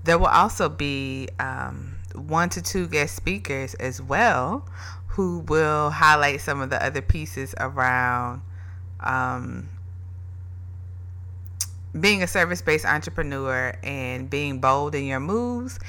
There 0.03 0.17
will 0.17 0.27
also 0.27 0.69
be 0.69 1.29
um, 1.39 1.97
one 2.15 2.49
to 2.49 2.61
two 2.61 2.87
guest 2.87 3.15
speakers 3.15 3.75
as 3.75 4.01
well 4.01 4.67
who 5.07 5.39
will 5.47 5.89
highlight 5.89 6.41
some 6.41 6.61
of 6.61 6.69
the 6.69 6.83
other 6.83 7.01
pieces 7.01 7.53
around 7.59 8.41
um, 8.99 9.69
being 11.99 12.23
a 12.23 12.27
service 12.27 12.61
based 12.61 12.85
entrepreneur 12.85 13.73
and 13.83 14.29
being 14.29 14.59
bold 14.59 14.95
in 14.95 15.05
your 15.05 15.19
moves 15.19 15.79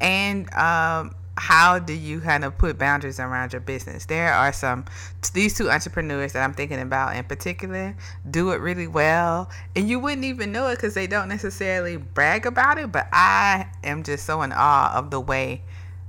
and 0.00 0.52
um, 0.54 1.14
how 1.38 1.78
do 1.78 1.92
you 1.92 2.20
kind 2.20 2.44
of 2.44 2.58
put 2.58 2.78
boundaries 2.78 3.20
around 3.20 3.52
your 3.52 3.60
business? 3.60 4.06
There 4.06 4.32
are 4.32 4.52
some, 4.52 4.84
these 5.32 5.56
two 5.56 5.70
entrepreneurs 5.70 6.32
that 6.32 6.42
I'm 6.42 6.54
thinking 6.54 6.80
about 6.80 7.16
in 7.16 7.24
particular 7.24 7.96
do 8.30 8.50
it 8.50 8.60
really 8.60 8.86
well. 8.86 9.48
And 9.76 9.88
you 9.88 10.00
wouldn't 10.00 10.24
even 10.24 10.52
know 10.52 10.68
it 10.68 10.76
because 10.76 10.94
they 10.94 11.06
don't 11.06 11.28
necessarily 11.28 11.96
brag 11.96 12.46
about 12.46 12.78
it. 12.78 12.92
But 12.92 13.08
I 13.12 13.68
am 13.84 14.02
just 14.02 14.26
so 14.26 14.42
in 14.42 14.52
awe 14.52 14.92
of 14.94 15.10
the 15.10 15.20
way 15.20 15.62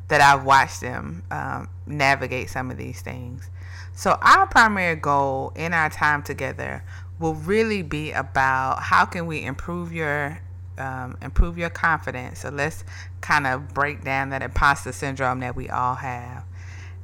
that 0.07 0.21
I've 0.21 0.43
watched 0.43 0.81
them 0.81 1.23
um, 1.31 1.69
navigate 1.85 2.49
some 2.49 2.71
of 2.71 2.77
these 2.77 3.01
things. 3.01 3.49
So, 3.93 4.17
our 4.21 4.47
primary 4.47 4.95
goal 4.95 5.51
in 5.55 5.73
our 5.73 5.89
time 5.89 6.23
together 6.23 6.83
will 7.19 7.35
really 7.35 7.81
be 7.81 8.11
about 8.11 8.81
how 8.81 9.05
can 9.05 9.27
we 9.27 9.43
improve 9.43 9.91
your 9.91 10.39
um, 10.79 11.17
improve 11.21 11.57
your 11.57 11.69
confidence. 11.69 12.39
So 12.39 12.49
let's 12.49 12.83
kind 13.21 13.45
of 13.45 13.73
break 13.73 14.03
down 14.03 14.29
that 14.29 14.41
imposter 14.41 14.91
syndrome 14.91 15.41
that 15.41 15.55
we 15.55 15.69
all 15.69 15.95
have. 15.95 16.43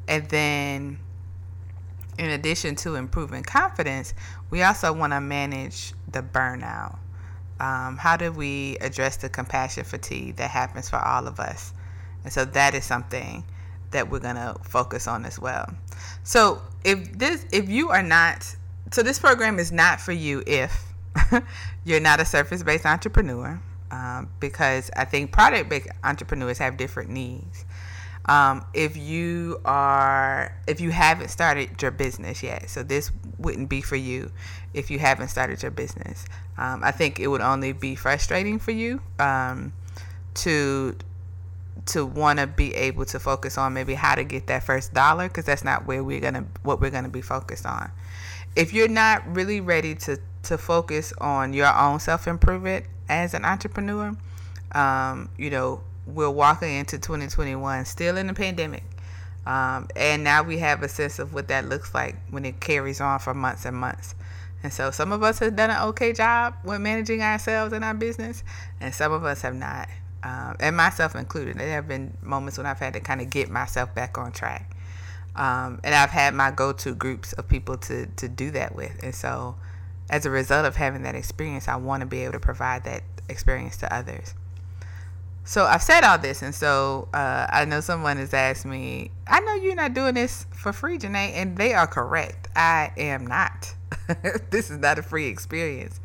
And 0.08 0.28
then, 0.30 1.00
in 2.18 2.30
addition 2.30 2.76
to 2.78 2.96
improving 2.96 3.44
confidence, 3.44 4.14
we 4.50 4.64
also 4.64 4.94
want 4.94 5.14
to 5.14 5.22
manage 5.22 5.94
the 6.12 6.22
burnout. 6.22 6.98
Um, 7.60 7.98
how 7.98 8.18
do 8.18 8.32
we 8.32 8.78
address 8.82 9.18
the 9.18 9.30
compassion 9.30 9.84
fatigue 9.84 10.36
that 10.38 10.50
happens 10.50 10.90
for 10.90 10.98
all 10.98 11.28
of 11.28 11.40
us? 11.40 11.74
And 12.24 12.32
so 12.34 12.46
that 12.46 12.74
is 12.74 12.84
something 12.84 13.46
that 13.92 14.10
we're 14.10 14.20
going 14.20 14.36
to 14.36 14.56
focus 14.64 15.08
on 15.08 15.26
as 15.26 15.40
well. 15.40 15.70
So 16.24 16.62
if 16.84 17.18
this 17.18 17.46
if 17.52 17.70
you 17.70 17.90
are 17.90 18.04
not 18.04 18.56
so 18.92 19.02
this 19.02 19.20
program 19.20 19.58
is 19.58 19.72
not 19.72 20.00
for 20.00 20.12
you 20.12 20.44
if 20.46 20.94
you're 21.86 22.00
not 22.00 22.20
a 22.20 22.26
surface 22.26 22.64
based 22.64 22.86
entrepreneur 22.86 23.60
um, 23.92 24.30
because 24.40 24.92
I 24.96 25.06
think 25.06 25.32
product 25.32 25.70
based 25.70 25.88
entrepreneurs 26.04 26.58
have 26.58 26.78
different 26.78 27.10
needs. 27.10 27.66
Um, 28.28 28.66
if 28.74 28.98
you 28.98 29.62
are 29.66 30.58
if 30.66 30.82
you 30.82 30.90
haven't 30.90 31.28
started 31.28 31.80
your 31.80 31.92
business 31.92 32.42
yet 32.42 32.72
so 32.72 32.82
this 32.82 33.12
wouldn't 33.38 33.70
be 33.70 33.82
for 33.82 33.98
you 33.98 34.32
if 34.74 34.90
you 34.90 34.98
haven't 34.98 35.28
started 35.28 35.62
your 35.62 35.70
business 35.70 36.26
um, 36.58 36.84
i 36.84 36.90
think 36.90 37.20
it 37.20 37.28
would 37.28 37.42
only 37.42 37.72
be 37.72 37.94
frustrating 37.94 38.58
for 38.58 38.72
you 38.72 39.00
um, 39.20 39.72
to 40.34 40.96
to 41.86 42.04
want 42.04 42.40
to 42.40 42.48
be 42.48 42.74
able 42.74 43.06
to 43.06 43.20
focus 43.20 43.60
on 43.60 43.76
maybe 43.76 43.94
how 43.94 44.16
to 44.16 44.24
get 44.24 44.48
that 44.48 44.64
first 44.64 44.92
dollar 44.92 45.28
because 45.28 45.46
that's 45.46 45.64
not 45.64 45.86
where 45.86 46.04
we're 46.04 46.20
gonna 46.20 46.46
what 46.64 46.82
we're 46.82 46.90
gonna 46.90 47.08
be 47.08 47.22
focused 47.22 47.68
on 47.68 47.92
if 48.56 48.74
you're 48.74 48.88
not 48.88 49.24
really 49.36 49.62
ready 49.62 49.94
to 49.94 50.18
to 50.46 50.58
focus 50.58 51.14
on 51.20 51.54
your 51.54 51.74
own 51.76 52.00
self 52.00 52.28
improvement 52.28 52.86
as 53.10 53.34
an 53.34 53.46
entrepreneur, 53.46 54.16
um, 54.74 55.30
you 55.38 55.50
know, 55.50 55.82
we're 56.08 56.30
walking 56.30 56.74
into 56.76 56.98
2021 56.98 57.86
still 57.86 58.18
in 58.18 58.28
the 58.28 58.34
pandemic. 58.34 58.84
Um, 59.46 59.88
and 59.96 60.24
now 60.24 60.42
we 60.44 60.58
have 60.58 60.82
a 60.82 60.90
sense 60.90 61.20
of 61.20 61.34
what 61.34 61.48
that 61.50 61.70
looks 61.70 61.94
like 61.94 62.16
when 62.32 62.46
it 62.46 62.60
carries 62.60 63.00
on 63.00 63.20
for 63.20 63.34
months 63.34 63.66
and 63.66 63.78
months. 63.78 64.16
And 64.64 64.74
so 64.74 64.90
some 64.90 65.12
of 65.12 65.22
us 65.22 65.40
have 65.40 65.56
done 65.56 65.70
an 65.70 65.82
okay 65.90 66.12
job 66.12 66.56
with 66.64 66.82
managing 66.82 67.22
ourselves 67.22 67.72
and 67.72 67.86
our 67.86 67.94
business, 67.94 68.44
and 68.82 68.94
some 68.94 69.12
of 69.12 69.24
us 69.24 69.42
have 69.42 69.54
not. 69.54 69.88
Um, 70.24 70.56
and 70.60 70.76
myself 70.76 71.16
included. 71.16 71.60
There 71.60 71.70
have 71.70 71.88
been 71.88 72.18
moments 72.24 72.58
when 72.58 72.66
I've 72.66 72.80
had 72.80 72.94
to 72.94 73.00
kind 73.00 73.22
of 73.22 73.30
get 73.30 73.50
myself 73.50 73.94
back 73.94 74.18
on 74.18 74.32
track. 74.32 74.76
Um, 75.36 75.80
and 75.84 75.94
I've 75.94 76.10
had 76.10 76.34
my 76.34 76.50
go 76.50 76.72
to 76.72 76.96
groups 76.96 77.34
of 77.34 77.48
people 77.48 77.78
to, 77.78 78.08
to 78.08 78.28
do 78.28 78.50
that 78.52 78.74
with. 78.74 79.04
And 79.04 79.14
so 79.14 79.56
as 80.10 80.26
a 80.26 80.30
result 80.30 80.66
of 80.66 80.76
having 80.76 81.04
that 81.04 81.16
experience, 81.16 81.68
I 81.68 81.76
want 81.76 82.02
to 82.02 82.06
be 82.06 82.22
able 82.22 82.34
to 82.34 82.40
provide 82.40 82.84
that 82.84 83.04
experience 83.30 83.78
to 83.78 83.94
others. 83.94 84.34
So 85.48 85.66
I've 85.66 85.84
said 85.84 86.04
all 86.04 86.18
this, 86.18 86.42
and 86.42 86.56
so 86.56 87.08
uh, 87.14 87.46
I 87.50 87.66
know 87.66 87.80
someone 87.80 88.18
has 88.18 88.34
asked 88.34 88.66
me, 88.66 89.12
I 89.28 89.40
know 89.42 89.54
you're 89.54 89.76
not 89.76 89.94
doing 89.94 90.16
this 90.16 90.48
for 90.52 90.74
free, 90.74 90.98
Janae, 90.98 91.34
and 91.36 91.56
they 91.56 91.74
are 91.76 91.86
correct. 91.86 92.48
I 92.56 92.92
am 92.98 93.28
not. 93.28 93.76
this 94.50 94.72
is 94.72 94.80
not 94.80 94.98
a 94.98 95.04
free 95.04 95.28
experience. 95.28 96.00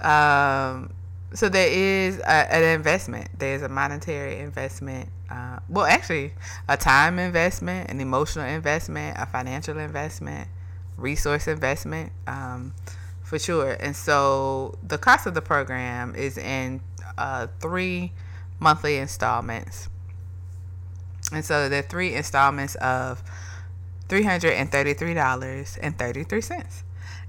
Um, 0.00 0.92
so 1.34 1.50
there 1.50 1.68
is 1.68 2.18
a, 2.20 2.54
an 2.54 2.62
investment. 2.62 3.28
There's 3.38 3.60
a 3.60 3.68
monetary 3.68 4.38
investment. 4.38 5.10
Uh, 5.30 5.58
well, 5.68 5.84
actually, 5.84 6.32
a 6.66 6.78
time 6.78 7.18
investment, 7.18 7.90
an 7.90 8.00
emotional 8.00 8.46
investment, 8.46 9.18
a 9.18 9.26
financial 9.26 9.76
investment, 9.78 10.48
resource 10.96 11.46
investment. 11.46 12.10
Um, 12.26 12.72
for 13.26 13.38
sure. 13.40 13.76
And 13.80 13.96
so 13.96 14.78
the 14.86 14.98
cost 14.98 15.26
of 15.26 15.34
the 15.34 15.42
program 15.42 16.14
is 16.14 16.38
in 16.38 16.80
uh, 17.18 17.48
three 17.58 18.12
monthly 18.60 18.98
installments. 18.98 19.88
And 21.32 21.44
so 21.44 21.66
are 21.66 21.82
three 21.82 22.14
installments 22.14 22.76
of 22.76 23.24
$333.33. 24.08 26.82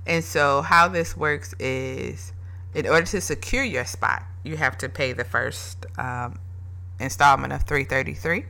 And 0.05 0.23
so 0.23 0.61
how 0.61 0.87
this 0.87 1.17
works 1.17 1.55
is 1.59 2.31
in 2.75 2.87
order 2.87 3.07
to 3.07 3.19
secure 3.19 3.63
your 3.63 3.85
spot, 3.85 4.21
you 4.43 4.57
have 4.57 4.77
to 4.77 4.89
pay 4.89 5.13
the 5.13 5.23
first 5.23 5.87
um, 5.97 6.37
installment 6.99 7.53
of 7.53 7.63
333 7.63 8.45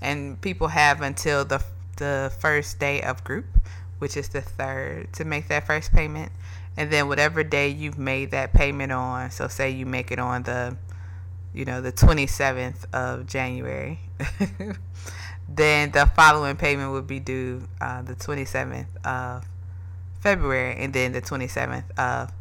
and 0.00 0.40
people 0.40 0.68
have 0.68 1.00
until 1.00 1.44
the 1.44 1.60
the 1.96 2.32
first 2.38 2.78
day 2.78 3.02
of 3.02 3.22
group, 3.22 3.44
which 3.98 4.16
is 4.16 4.28
the 4.28 4.40
third, 4.40 5.12
to 5.12 5.24
make 5.24 5.48
that 5.48 5.66
first 5.66 5.92
payment 5.92 6.32
and 6.76 6.90
then 6.90 7.08
whatever 7.08 7.42
day 7.42 7.68
you've 7.68 7.98
made 7.98 8.30
that 8.30 8.52
payment 8.52 8.92
on 8.92 9.30
so 9.30 9.48
say 9.48 9.70
you 9.70 9.86
make 9.86 10.10
it 10.10 10.18
on 10.18 10.42
the 10.44 10.76
you 11.52 11.64
know 11.64 11.80
the 11.80 11.92
27th 11.92 12.84
of 12.92 13.26
january 13.26 14.00
then 15.48 15.90
the 15.90 16.06
following 16.16 16.56
payment 16.56 16.92
would 16.92 17.06
be 17.06 17.20
due 17.20 17.62
uh, 17.80 18.02
the 18.02 18.14
27th 18.14 18.86
of 19.04 19.44
february 20.20 20.76
and 20.76 20.92
then 20.92 21.12
the 21.12 21.20
27th 21.20 21.90
of 21.98 22.32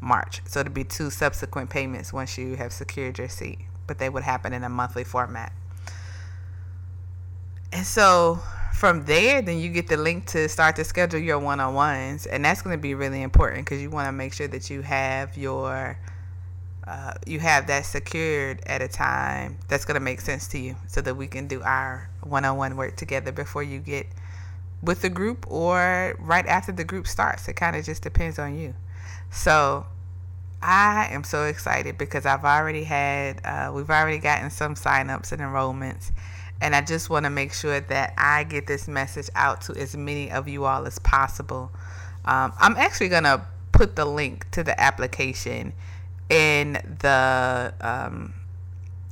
March. 0.00 0.40
So 0.46 0.60
it'd 0.60 0.74
be 0.74 0.84
two 0.84 1.10
subsequent 1.10 1.70
payments 1.70 2.12
once 2.12 2.38
you 2.38 2.56
have 2.56 2.72
secured 2.72 3.18
your 3.18 3.28
seat, 3.28 3.58
but 3.86 3.98
they 3.98 4.08
would 4.08 4.22
happen 4.22 4.52
in 4.52 4.64
a 4.64 4.68
monthly 4.68 5.04
format. 5.04 5.52
And 7.72 7.86
so 7.86 8.40
from 8.72 9.04
there, 9.04 9.42
then 9.42 9.58
you 9.58 9.68
get 9.68 9.88
the 9.88 9.96
link 9.96 10.26
to 10.26 10.48
start 10.48 10.76
to 10.76 10.84
schedule 10.84 11.20
your 11.20 11.38
one 11.38 11.60
on 11.60 11.74
ones. 11.74 12.26
And 12.26 12.44
that's 12.44 12.62
going 12.62 12.76
to 12.76 12.80
be 12.80 12.94
really 12.94 13.22
important 13.22 13.64
because 13.64 13.80
you 13.82 13.90
want 13.90 14.06
to 14.08 14.12
make 14.12 14.32
sure 14.32 14.48
that 14.48 14.70
you 14.70 14.82
have 14.82 15.36
your. 15.36 15.98
Uh, 16.86 17.12
you 17.24 17.38
have 17.38 17.68
that 17.68 17.84
secured 17.84 18.60
at 18.66 18.82
a 18.82 18.88
time 18.88 19.56
that's 19.68 19.84
going 19.84 19.94
to 19.94 20.00
make 20.00 20.20
sense 20.20 20.48
to 20.48 20.58
you 20.58 20.74
so 20.88 21.00
that 21.00 21.14
we 21.14 21.26
can 21.28 21.46
do 21.46 21.62
our 21.62 22.10
one-on-one 22.22 22.74
work 22.74 22.96
together 22.96 23.30
before 23.30 23.62
you 23.62 23.78
get 23.78 24.06
with 24.82 25.02
the 25.02 25.08
group 25.08 25.48
or 25.48 26.16
right 26.18 26.46
after 26.46 26.72
the 26.72 26.82
group 26.82 27.06
starts 27.06 27.46
it 27.48 27.52
kind 27.54 27.76
of 27.76 27.84
just 27.84 28.02
depends 28.02 28.38
on 28.38 28.58
you 28.58 28.74
so 29.30 29.86
i 30.62 31.06
am 31.10 31.22
so 31.22 31.44
excited 31.44 31.98
because 31.98 32.24
i've 32.24 32.44
already 32.44 32.84
had 32.84 33.40
uh, 33.44 33.70
we've 33.72 33.90
already 33.90 34.18
gotten 34.18 34.50
some 34.50 34.74
signups 34.74 35.32
and 35.32 35.40
enrollments 35.40 36.10
and 36.60 36.76
I 36.76 36.80
just 36.82 37.08
want 37.08 37.24
to 37.24 37.30
make 37.30 37.52
sure 37.52 37.80
that 37.80 38.14
I 38.18 38.44
get 38.44 38.66
this 38.66 38.86
message 38.86 39.30
out 39.34 39.62
to 39.62 39.74
as 39.74 39.96
many 39.96 40.30
of 40.30 40.48
you 40.48 40.64
all 40.64 40.86
as 40.86 40.98
possible. 40.98 41.70
Um, 42.24 42.52
I'm 42.58 42.76
actually 42.76 43.08
going 43.08 43.24
to 43.24 43.42
put 43.72 43.96
the 43.96 44.04
link 44.04 44.50
to 44.50 44.62
the 44.62 44.78
application 44.78 45.72
in 46.28 46.74
the 47.00 47.74
um, 47.80 48.34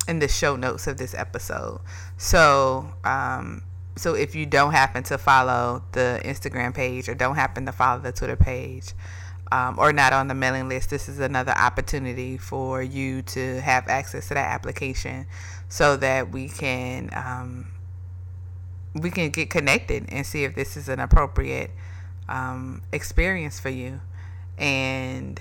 in 0.07 0.19
the 0.21 0.29
show 0.29 0.57
notes 0.57 0.87
of 0.87 0.99
this 0.99 1.15
episode. 1.15 1.81
So 2.17 2.95
um, 3.05 3.63
so 3.97 4.15
if 4.15 4.35
you 4.35 4.47
don't 4.47 4.73
happen 4.73 5.03
to 5.05 5.19
follow 5.19 5.83
the 5.93 6.21
Instagram 6.25 6.75
page 6.75 7.09
or 7.09 7.15
don't 7.15 7.35
happen 7.35 7.67
to 7.67 7.73
follow 7.73 8.01
the 8.01 8.13
Twitter 8.13 8.37
page, 8.37 8.93
um, 9.51 9.79
or 9.79 9.93
not 9.93 10.13
on 10.13 10.29
the 10.29 10.35
mailing 10.35 10.69
list, 10.69 10.91
this 10.91 11.09
is 11.09 11.21
another 11.21 11.53
opportunity 11.53 12.37
for 12.37 12.83
you 12.83 13.23
to 13.23 13.61
have 13.61 13.89
access 13.89 14.29
to 14.29 14.35
that 14.35 14.51
application 14.51 15.27
so 15.69 15.97
that 15.97 16.31
we 16.31 16.49
can 16.49 17.11
um, 17.15 17.69
we 18.95 19.11
can 19.11 19.31
get 19.31 19.51
connected 19.51 20.07
and 20.09 20.27
see 20.27 20.45
if 20.45 20.55
this 20.55 20.77
is 20.77 20.89
an 20.89 21.01
appropriate 21.01 21.71
um, 22.29 22.83
experience 22.93 23.61
for 23.61 23.71
you. 23.71 24.01
And 24.59 25.41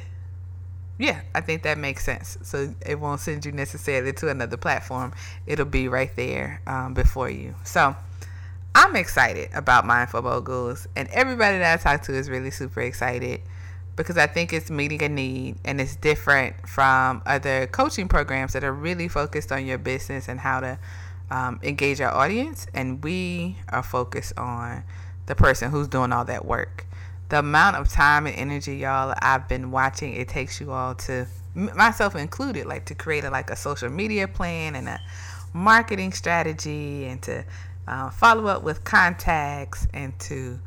yeah, 0.99 1.21
I 1.35 1.41
think 1.41 1.63
that 1.63 1.77
makes 1.77 2.03
sense. 2.03 2.37
So 2.43 2.73
it 2.85 2.99
won't 2.99 3.19
send 3.19 3.45
you 3.45 3.51
necessarily 3.51 4.13
to 4.13 4.29
another 4.29 4.57
platform. 4.57 5.13
It'll 5.45 5.65
be 5.65 5.87
right 5.87 6.15
there 6.15 6.61
um, 6.65 6.93
before 6.93 7.29
you. 7.29 7.55
So 7.63 7.95
I'm 8.73 8.95
excited 8.95 9.49
about 9.53 9.85
Mindful 9.85 10.21
Moguls, 10.21 10.87
and 10.95 11.07
everybody 11.09 11.57
that 11.57 11.79
I 11.79 11.81
talk 11.81 12.03
to 12.03 12.13
is 12.13 12.29
really 12.29 12.51
super 12.51 12.81
excited 12.81 13.41
because 13.98 14.16
I 14.16 14.27
think 14.27 14.54
it's 14.54 14.70
meeting 14.70 15.01
a 15.04 15.10
need 15.10 15.58
and 15.66 15.82
it's 15.82 15.96
different 15.96 16.70
from 16.70 17.22
other 17.25 17.66
coaching 17.68 18.08
programs 18.08 18.54
that 18.54 18.63
are 18.63 18.72
really 18.72 19.08
focused 19.08 19.51
on 19.51 19.66
your 19.66 19.80
business 19.80 20.30
and 20.30 20.39
how 20.39 20.60
to 20.62 20.80
um, 21.32 21.60
engage 21.63 22.00
our 22.00 22.13
audience. 22.13 22.68
And 22.74 23.04
we 23.04 23.58
are 23.70 23.84
focused 23.84 24.38
on 24.38 24.84
the 25.25 25.36
person 25.36 25.72
who's 25.72 25.88
doing 25.88 26.13
all 26.13 26.24
that 26.25 26.46
work. 26.46 26.86
The 27.30 27.39
amount 27.39 27.75
of 27.75 27.89
time 27.89 28.27
and 28.27 28.36
energy, 28.38 28.77
y'all, 28.77 29.13
I've 29.20 29.50
been 29.50 29.72
watching, 29.72 30.13
it 30.13 30.30
takes 30.30 30.62
you 30.62 30.72
all 30.72 30.94
to, 30.96 31.25
myself 31.56 32.16
included, 32.16 32.68
like 32.68 32.86
to 32.86 32.96
create 32.96 33.24
a, 33.24 33.32
like 33.32 33.50
a 33.50 33.56
social 33.56 33.89
media 33.89 34.27
plan 34.27 34.75
and 34.75 34.88
a 34.88 35.01
marketing 35.54 36.13
strategy 36.13 37.06
and 37.06 37.22
to 37.24 37.44
uh, 37.88 38.12
follow 38.12 38.46
up 38.46 38.62
with 38.62 38.84
contacts 38.84 39.88
and 39.92 40.18
to 40.20 40.60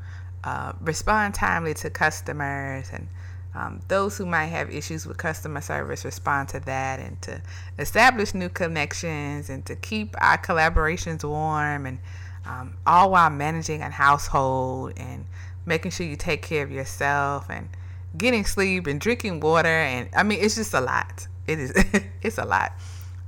uh, 0.45 0.73
respond 0.81 1.35
timely 1.35 1.75
to 1.75 1.91
customers 1.91 2.91
and 2.93 3.09
um, 3.55 3.81
those 3.89 4.17
who 4.17 4.27
might 4.27 4.47
have 4.47 4.71
issues 4.71 5.07
with 5.07 5.17
customer 5.19 5.61
service 5.61 6.05
respond 6.05 6.49
to 6.51 6.61
that 6.61 7.01
and 7.01 7.21
to 7.23 7.43
establish 7.79 8.33
new 8.33 8.49
connections 8.49 9.51
and 9.51 9.67
to 9.67 9.75
keep 9.75 10.15
our 10.21 10.39
collaborations 10.39 11.25
warm 11.25 11.87
and 11.87 11.99
um, 12.47 12.77
all 12.87 13.11
while 13.11 13.31
managing 13.31 13.83
a 13.83 13.91
household 13.91 14.93
and 14.97 15.27
making 15.67 15.91
sure 15.91 16.07
you 16.07 16.17
take 16.17 16.43
care 16.43 16.63
of 16.63 16.71
yourself 16.71 17.47
and 17.51 17.69
getting 18.17 18.45
sleep 18.45 18.87
and 18.87 19.01
drinking 19.01 19.41
water 19.41 19.69
and 19.69 20.09
I 20.15 20.23
mean 20.23 20.39
it's 20.41 20.55
just 20.55 20.75
a 20.75 20.81
lot. 20.81 21.27
It 21.47 21.59
is 21.59 21.73
it's 22.23 22.39
a 22.39 22.45
lot. 22.45 22.73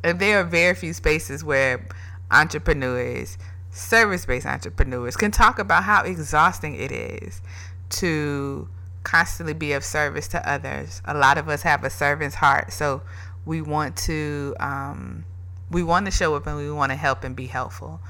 And 0.05 0.19
there 0.19 0.41
are 0.41 0.45
very 0.45 0.75
few 0.75 0.93
spaces 0.93 1.45
where 1.45 1.87
entrepreneurs, 2.31 3.39
service-based 3.73 4.47
entrepreneurs 4.47 5.17
can 5.17 5.31
talk 5.31 5.59
about 5.59 5.83
how 5.83 6.03
exhausting 6.05 6.75
it 6.75 6.93
is 6.93 7.41
to 7.89 8.69
constantly 9.03 9.55
be 9.55 9.73
of 9.73 9.85
service 9.85 10.29
to 10.29 10.49
others. 10.49 11.03
A 11.05 11.15
lot 11.15 11.39
of 11.39 11.49
us 11.49 11.63
have 11.63 11.83
a 11.83 11.91
servant's 11.91 12.37
heart, 12.37 12.73
so 12.73 13.03
we 13.45 13.61
want 13.61 13.97
to 13.97 14.55
um, 14.61 15.25
we 15.71 15.83
want 15.83 16.07
to 16.07 16.13
show 16.13 16.37
up 16.37 16.47
and 16.47 16.57
we 16.57 16.71
want 16.71 16.91
to 16.91 16.97
help 16.97 17.25
and 17.25 17.35
be 17.35 17.47
helpful. 17.47 18.01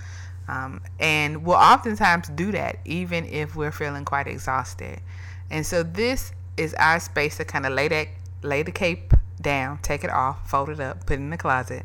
Um, 0.48 0.82
and 0.98 1.44
we'll 1.44 1.56
oftentimes 1.56 2.28
do 2.28 2.50
that 2.52 2.78
even 2.84 3.24
if 3.26 3.54
we're 3.54 3.70
feeling 3.70 4.04
quite 4.04 4.26
exhausted. 4.26 5.00
And 5.50 5.64
so 5.64 5.84
this 5.84 6.32
is 6.56 6.74
our 6.74 6.98
space 6.98 7.36
to 7.36 7.44
kind 7.44 7.64
of 7.64 7.72
lay 7.72 7.88
that 7.88 8.08
lay 8.42 8.62
the 8.62 8.72
cape 8.72 9.14
down, 9.40 9.78
take 9.78 10.02
it 10.02 10.10
off, 10.10 10.50
fold 10.50 10.68
it 10.68 10.80
up, 10.80 11.06
put 11.06 11.14
it 11.14 11.16
in 11.20 11.30
the 11.30 11.38
closet, 11.38 11.84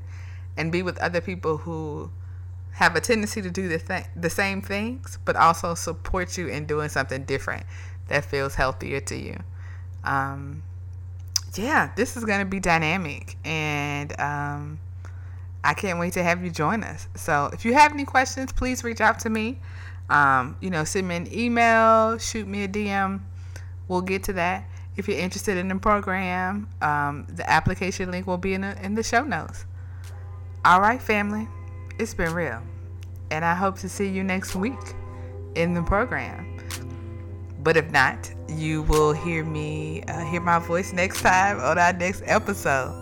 and 0.57 0.71
be 0.71 0.81
with 0.81 0.97
other 0.97 1.21
people 1.21 1.57
who 1.57 2.11
have 2.77 2.95
a 2.95 3.01
tendency 3.01 3.41
to 3.41 3.49
do 3.49 3.67
the 3.67 3.79
th- 3.79 4.05
the 4.15 4.29
same 4.29 4.61
things, 4.61 5.17
but 5.25 5.35
also 5.35 5.73
support 5.73 6.37
you 6.37 6.47
in 6.47 6.67
doing 6.67 6.89
something 6.89 7.23
different 7.23 7.65
that 8.07 8.23
feels 8.23 8.53
healthier 8.53 8.99
to 8.99 9.15
you. 9.15 9.35
Um, 10.03 10.61
yeah, 11.55 11.91
this 11.95 12.15
is 12.15 12.23
going 12.23 12.39
to 12.39 12.45
be 12.45 12.59
dynamic, 12.59 13.35
and 13.43 14.13
um, 14.21 14.79
I 15.63 15.73
can't 15.73 15.97
wait 15.97 16.13
to 16.13 16.23
have 16.23 16.43
you 16.43 16.51
join 16.51 16.83
us. 16.83 17.07
So, 17.15 17.49
if 17.51 17.65
you 17.65 17.73
have 17.73 17.93
any 17.93 18.05
questions, 18.05 18.53
please 18.53 18.83
reach 18.83 19.01
out 19.01 19.17
to 19.21 19.29
me. 19.31 19.57
Um, 20.11 20.55
you 20.61 20.69
know, 20.69 20.83
send 20.83 21.07
me 21.07 21.15
an 21.15 21.33
email, 21.33 22.19
shoot 22.19 22.47
me 22.47 22.63
a 22.63 22.67
DM. 22.67 23.21
We'll 23.87 24.01
get 24.01 24.23
to 24.25 24.33
that. 24.33 24.65
If 24.95 25.07
you're 25.07 25.17
interested 25.17 25.57
in 25.57 25.67
the 25.67 25.77
program, 25.77 26.69
um, 26.83 27.25
the 27.27 27.49
application 27.49 28.11
link 28.11 28.27
will 28.27 28.37
be 28.37 28.53
in 28.53 28.61
the, 28.61 28.79
in 28.85 28.93
the 28.93 29.03
show 29.03 29.23
notes. 29.23 29.65
All 30.63 30.79
right, 30.79 31.01
family, 31.01 31.47
it's 31.99 32.13
been 32.13 32.33
real. 32.33 32.61
And 33.31 33.43
I 33.43 33.55
hope 33.55 33.77
to 33.79 33.89
see 33.89 34.07
you 34.07 34.23
next 34.23 34.55
week 34.55 34.79
in 35.55 35.73
the 35.73 35.83
program. 35.83 36.59
But 37.63 37.75
if 37.75 37.91
not, 37.91 38.31
you 38.47 38.83
will 38.83 39.11
hear 39.11 39.43
me, 39.43 40.03
uh, 40.03 40.23
hear 40.25 40.39
my 40.39 40.59
voice 40.59 40.93
next 40.93 41.21
time 41.21 41.59
on 41.59 41.77
our 41.77 41.93
next 41.93 42.23
episode. 42.25 42.93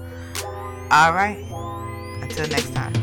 All 0.91 1.13
right. 1.13 1.38
Until 2.21 2.47
next 2.47 2.73
time. 2.73 2.93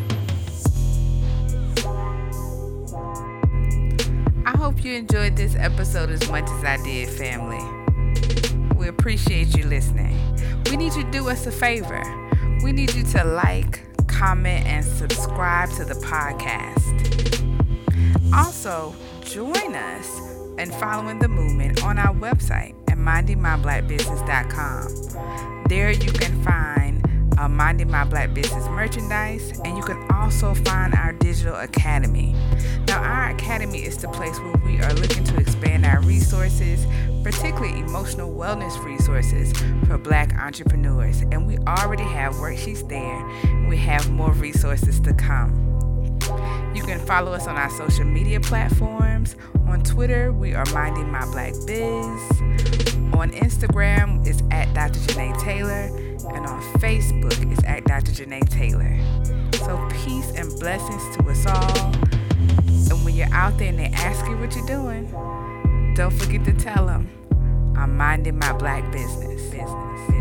I 4.45 4.57
hope 4.57 4.85
you 4.85 4.95
enjoyed 4.95 5.37
this 5.37 5.55
episode 5.57 6.11
as 6.11 6.29
much 6.29 6.51
as 6.51 6.65
I 6.65 6.83
did, 6.83 7.09
family. 7.11 7.63
We 8.75 8.89
appreciate 8.89 9.57
you 9.57 9.65
listening. 9.65 10.19
We 10.71 10.77
need 10.77 10.95
you 10.95 11.05
to 11.05 11.11
do 11.11 11.29
us 11.29 11.47
a 11.47 11.53
favor. 11.53 12.03
We 12.65 12.73
need 12.73 12.93
you 12.95 13.05
to 13.05 13.25
like, 13.25 13.85
comment, 14.23 14.65
and 14.69 14.85
subscribe 14.85 15.69
to 15.71 15.85
the 15.85 15.95
podcast. 15.95 16.93
Also, 18.33 18.95
join 19.25 19.75
us 19.75 20.21
in 20.59 20.71
following 20.71 21.19
the 21.19 21.27
movement 21.27 21.83
on 21.83 21.99
our 21.99 22.15
website 22.15 22.77
at 22.89 22.97
mindingmyblackbusiness.com. 22.97 25.65
There 25.69 25.91
you 25.91 26.13
can 26.13 26.41
find 26.45 27.05
uh, 27.37 27.49
Minding 27.49 27.91
My 27.91 28.05
Black 28.05 28.33
Business 28.33 28.69
merchandise, 28.69 29.59
and 29.65 29.77
you 29.77 29.83
can 29.83 30.09
also 30.13 30.55
find 30.55 30.95
our 30.95 31.13
digital 31.15 31.57
academy. 31.57 32.37
Now, 32.87 33.03
our 33.03 33.31
academy 33.31 33.83
is 33.83 33.97
the 33.97 34.07
place 34.07 34.39
where 34.39 34.55
we 34.65 34.81
are 34.83 34.95
looking 34.95 35.25
to 35.25 35.37
expand 35.39 35.85
our 35.85 36.01
resources, 36.03 36.87
particularly 37.23 37.79
emotional 37.81 38.33
wellness 38.35 38.83
resources 38.85 39.53
for 39.87 39.99
black 39.99 40.35
entrepreneurs. 40.35 41.21
And 41.21 41.47
we 41.47 41.59
already 41.59 42.05
have 42.05 42.35
worksheets 42.35 42.87
there, 42.89 43.69
we 43.69 43.77
have 43.79 44.11
more 44.11 44.33
resources 44.33 45.01
to 45.01 45.15
come. 45.15 45.63
You 46.75 46.83
can 46.83 46.99
follow 47.01 47.33
us 47.33 47.47
on 47.47 47.57
our 47.57 47.71
social 47.71 48.05
media 48.05 48.41
platforms. 48.41 49.37
On 49.67 49.83
Twitter, 49.83 50.33
we 50.33 50.55
are 50.55 50.65
Minding 50.73 51.11
My 51.11 51.25
Black 51.27 51.53
Biz. 51.67 52.41
On 53.15 53.31
Instagram, 53.33 54.27
it's 54.27 54.43
at 54.51 54.73
Dr. 54.75 54.99
Janae 55.01 55.39
Taylor. 55.41 55.89
And 56.35 56.47
on 56.47 56.63
Facebook, 56.81 57.53
it's 57.53 57.63
at 57.65 57.85
Dr. 57.85 58.13
Janae 58.13 58.49
Taylor. 58.49 58.99
So 59.59 59.77
peace 60.05 60.33
and 60.35 60.49
blessings 60.59 61.17
to 61.17 61.29
us 61.29 61.47
all. 61.47 61.95
And 62.91 63.05
when 63.05 63.15
you're 63.15 63.33
out 63.33 63.59
there 63.59 63.69
and 63.69 63.79
they 63.79 63.91
ask 63.95 64.27
you 64.27 64.37
what 64.39 64.55
you're 64.57 64.67
doing, 64.67 65.07
don't 65.95 66.13
forget 66.13 66.45
to 66.45 66.53
tell 66.55 66.87
them, 66.87 67.09
I'm 67.77 67.97
minding 67.97 68.39
my 68.39 68.53
black 68.55 68.91
business. 68.93 69.43
business. 69.51 70.12